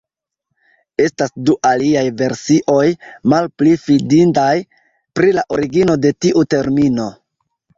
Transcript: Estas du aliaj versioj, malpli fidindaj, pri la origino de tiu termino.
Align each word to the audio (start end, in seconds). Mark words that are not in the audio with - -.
Estas 1.03 1.33
du 1.49 1.53
aliaj 1.71 2.03
versioj, 2.21 2.87
malpli 3.33 3.75
fidindaj, 3.83 4.57
pri 5.19 5.31
la 5.37 5.45
origino 5.59 5.99
de 6.07 6.17
tiu 6.27 6.45
termino. 6.57 7.11